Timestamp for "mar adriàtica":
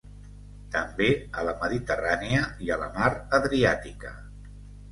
2.99-4.17